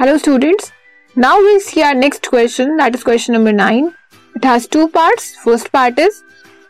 [0.00, 0.70] Hello students
[1.16, 3.90] now we see our next question that is question number nine
[4.34, 6.14] it has two parts first part is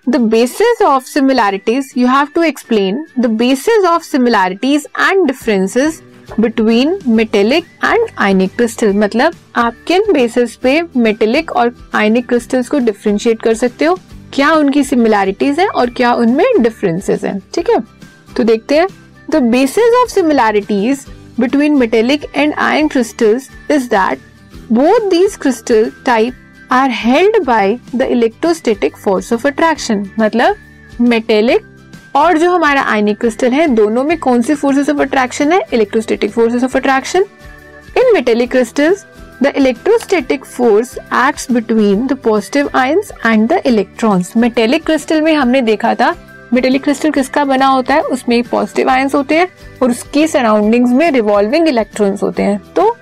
[0.06, 6.02] the basis of similarities you have to explain the basis of similarities and differences
[6.40, 12.78] between metallic and ionic crystal मतलब आप किन basis पे metallic और ionic crystals को
[12.80, 13.96] differentiate कर सकते हो
[14.34, 17.80] क्या उनकी सिमिलैरिटीज है और क्या उनमें डिफरेंसेस है ठीक है
[18.36, 18.88] तो देखते हैं
[19.30, 21.06] the basis of similarities
[21.40, 24.18] between metallic and iron crystals is that
[24.70, 26.34] both these crystal type
[26.70, 30.06] are held by the electrostatic force of attraction.
[30.18, 30.56] मतलब
[31.10, 31.68] metallic
[32.16, 35.60] और जो हमारा आयनिक क्रिस्टल है, दोनों में कौन सी फोर्सेस ऑफ़ अट्रैक्शन है?
[35.72, 37.24] Electrostatic forces of attraction
[37.98, 39.04] in metallic crystals
[39.42, 45.62] the electrostatic force acts between the positive ions and the electrons metallic crystal में हमने
[45.62, 46.14] देखा था
[46.54, 48.00] मेटेलिक क्रिस्टल किसका बना होता है?
[48.00, 49.48] उसमें पॉजिटिव आयंस होते हैं
[49.82, 52.96] और उसकी सराउंडिंग्स में रिवॉल्विंग इलेक्ट्रॉन्स होते हैं। तो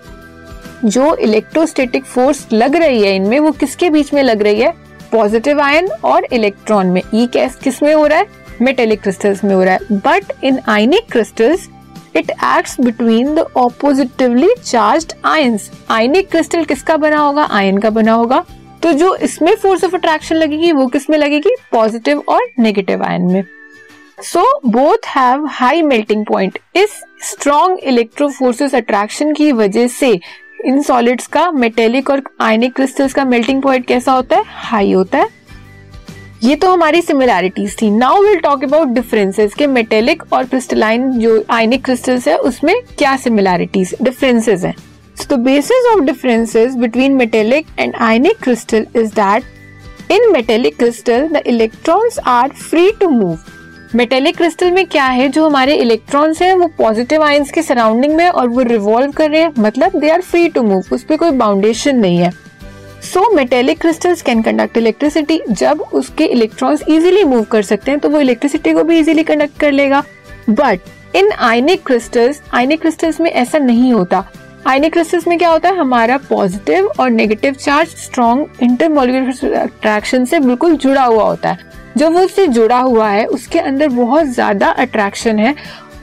[0.84, 4.72] जो इलेक्ट्रोस्टेटिक फोर्स लग रही है इनमें, वो किसके बीच में लग रही है?
[5.12, 8.27] पॉजिटिव आयन और इलेक्ट्रॉन में। ई कैस किसमें हो रहा है?
[8.62, 11.68] मेटेलिक क्रिस्टल्स में हो रहा है। But in ionic crystals
[12.16, 17.42] it acts between the oppositively charged ions ionic crystal किसका बना होगा?
[17.42, 18.44] आयन का बना होगा।
[18.82, 21.54] तो जो इसमें फोर्स ऑफ़ अट्रैक्शन लगेगी, वो किसमें लगेगी?
[21.72, 23.44] पॉजिटिव और नेगेटिव आयन में।
[24.22, 26.90] So both have high melting point इस
[27.22, 30.20] strong electro electro forces attraction की वजह से
[30.64, 34.42] इन सॉलिड्स का मेटेलिक और आयनिक क्रिस्टल्स का मेल्टिंग पॉइंट कैसा होता है?
[34.46, 35.28] हाई होता है।
[36.42, 41.44] ये तो हमारी सिमिलैरिटीज थी। Now will talk about differences के मेटेलिक और क्रिस्टलाइन जो
[41.50, 44.74] आयनिक क्रिस्टल्स है, उसमें क्या सिमिलैरिटीज डिफरेंसेस हैं।
[45.28, 49.42] The basis of differences between metallic and ionic crystal is that
[50.10, 53.38] in metallic crystal, the electrons are free to move.
[53.94, 55.28] Metallic crystal में क्या है?
[55.28, 59.40] जो हमारे इलेक्ट्रॉन्स हैं, वो पॉजिटिव आयंस के सराउंडिंग में और वो रिवॉल्व कर रहे
[59.40, 62.30] हैं। मतलब they are free to move उस पर कोई बाउंडेशन नहीं है।
[63.02, 68.08] So metallic crystals can conduct electricity जब उसके इलेक्ट्रॉन्स इजीली मूव कर सकते हैं तो
[68.08, 70.02] वो इलेक्ट्रिसिटी को भी इजीली कंडक्ट कर लेगा।
[70.50, 74.24] But in ionic crystals ionic crystals में ऐसा नहीं होता।
[74.67, 75.77] आयनिक क्रिस्टल्स में क्या होता है?
[75.77, 82.11] हमारा पॉजिटिव और negative charge strong intermolecular attraction से बिल्कुल जुड़ा हुआ होता है। जो
[82.11, 85.55] वो उससे जुड़ा हुआ है, उसके अंदर बहुत ज़्यादा अट्रैक्शन है,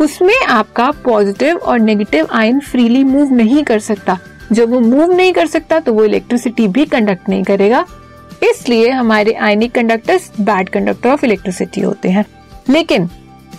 [0.01, 4.17] उसमें आपका पॉजिटिव और नेगेटिव आयन फ्रीली मूव नहीं कर सकता।
[4.51, 7.85] जब वो मूव नहीं कर सकता तो वो इलेक्ट्रिसिटी भी कंडक्ट नहीं करेगा।
[8.43, 12.25] इसलिए हमारे ionic conductors bad conductor of electricity होते हैं।
[12.69, 13.09] लेकिन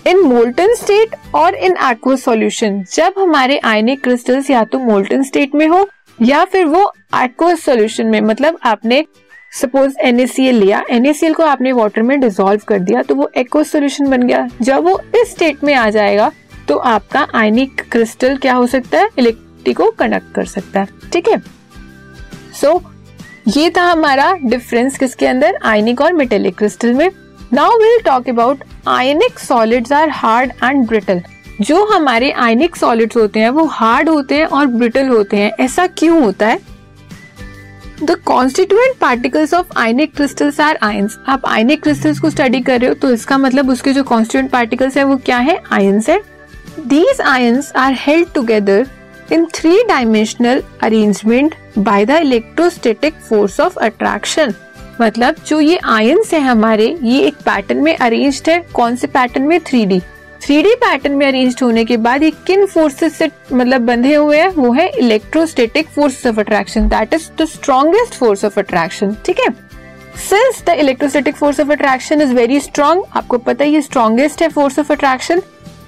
[0.06, 5.54] इन मोल्टन स्टेट और इन एक्वस सॉल्यूशन जब हमारे आयनिक क्रिस्टल्स या तो मोल्टन स्टेट
[5.54, 5.88] में हो,
[6.22, 9.04] या फिर वो एक्वस सॉल्यूशन में मतलब आपने
[9.52, 14.10] सपोज़ NaCl लिया NaCl को आपने वाटर में डिसॉल्व कर दिया तो वो एक्वस सॉल्यूशन
[14.10, 16.30] बन गया। जब वो इस स्टेट में आ जाएगा
[16.68, 19.08] तो आपका आयनिक क्रिस्टल क्या हो सकता है?
[19.18, 21.42] इलेक्ट्रिसिटी को कंडक्ट कर सकता है। ठीक है?
[22.60, 22.80] सो
[23.48, 25.58] ये था हमारा डिफरेंस किसके अंदर?
[25.64, 27.10] आयनिक और मेटेलिक क्रिस्टल में।
[27.52, 31.20] Now will talk about ionic solids are hard and brittle
[31.60, 35.86] जो हमारे आयनिक सॉलिड्स होते हैं, वो हार्ड होते हैं और ब्रिटल होते हैं। ऐसा
[35.88, 36.58] क्यों होता है?
[38.02, 42.88] The constituent particles of ionic crystals are ions आप आयनिक क्रिस्टल्स को स्टडी कर रहे
[42.88, 45.60] हो तो इसका मतलब उसके जो कॉन्स्टिट्यूएंट पार्टिकल्स है, वो क्या है?
[45.72, 46.20] आयंस है।
[46.80, 48.86] These ions are held together
[49.32, 54.54] in three dimensional arrangement by the electrostatic force of attraction
[55.00, 59.44] मतलब जो ये आयंस है हमारे, ये एक पैटर्न में अरेंज है। कौन से पैटर्न
[59.44, 59.58] में?
[59.60, 60.00] Three D
[60.42, 64.38] three D pattern में अरेंज होने के बाद ये किन फोर्सेस से मतलब बंधे हुए
[64.38, 64.48] हैं?
[64.48, 69.52] वो है electrostatic force of attraction that is the strongest force of attraction ठीक है?
[70.20, 74.48] Since the electrostatic force of attraction is very strong आपको पता है ये स्ट्रॉन्गेस्ट है
[74.48, 75.42] force of attraction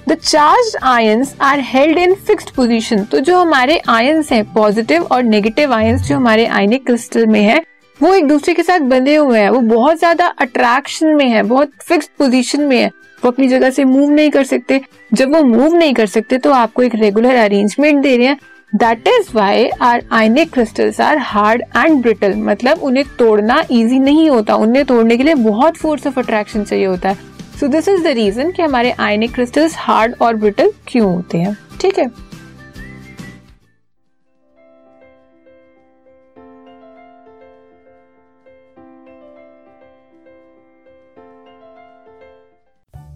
[0.09, 5.23] the charge ions are held in fixed position तो जो हमारे आयंस हैं पॉजिटिव और
[5.23, 7.61] नेगेटिव आयंस जो हमारे आयनिक क्रिस्टल में है
[7.99, 11.71] वो एक दूसरे के साथ बंधे हुए हैं। वो बहुत ज़्यादा अट्रैक्शन में है, बहुत
[11.83, 12.87] फिक्स पोजीशन में है।
[13.21, 14.79] वो अपनी जगह से मूव नहीं कर सकते।
[15.13, 18.39] जब वो मूव नहीं कर सकते तो आपको एक रेगुलर अरेंजमेंट दे रहे हैं।
[18.73, 24.29] That is why are ionic crystals are hard and brittle मतलब उन्हें तोड़ना इजी नहीं
[24.29, 27.27] होता। उन्हें तोड़ने के लिए बहुत फोर्स ऑफ़ अट्रैक्शन चाहिए होता है।
[27.59, 31.57] So this is the reason कि हमारे आयनिक क्रिस्टल्स हार्ड और ब्रिटल क्यों होते हैं।
[31.81, 32.09] ठीक है?